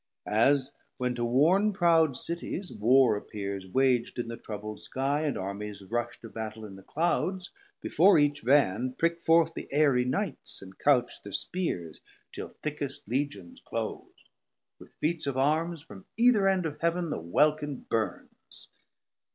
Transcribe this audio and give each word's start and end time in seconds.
As 0.25 0.71
when 0.97 1.13
to 1.13 1.23
warn 1.23 1.73
proud 1.73 2.17
Cities 2.17 2.73
warr 2.73 3.15
appears 3.15 3.67
Wag'd 3.67 4.17
in 4.17 4.29
the 4.29 4.35
troubl'd 4.35 4.79
Skie, 4.79 5.27
and 5.27 5.37
Armies 5.37 5.83
rush 5.83 6.19
To 6.21 6.29
Battel 6.31 6.65
in 6.65 6.75
the 6.75 6.81
Clouds, 6.81 7.51
before 7.83 8.17
each 8.17 8.41
Van 8.41 8.95
Pric 8.97 9.19
forth 9.21 9.53
the 9.53 9.71
Aerie 9.71 10.03
Knights, 10.05 10.59
and 10.59 10.75
couch 10.79 11.19
thir 11.23 11.31
spears 11.33 12.01
Till 12.33 12.49
thickest 12.63 13.07
Legions 13.07 13.61
close; 13.63 14.15
with 14.79 14.91
feats 14.99 15.27
of 15.27 15.37
Arms 15.37 15.83
From 15.83 16.07
either 16.17 16.47
end 16.47 16.65
of 16.65 16.81
Heav'n 16.81 17.11
the 17.11 17.21
welkin 17.21 17.85
burns. 17.87 18.69